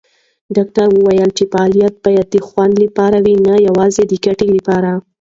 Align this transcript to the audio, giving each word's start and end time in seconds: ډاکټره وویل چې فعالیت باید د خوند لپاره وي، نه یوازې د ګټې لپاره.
ډاکټره 0.55 0.85
وویل 0.91 1.29
چې 1.37 1.43
فعالیت 1.51 1.93
باید 2.05 2.25
د 2.31 2.35
خوند 2.47 2.73
لپاره 2.85 3.17
وي، 3.25 3.35
نه 3.47 3.53
یوازې 3.67 4.03
د 4.07 4.13
ګټې 4.25 4.47
لپاره. 4.57 4.91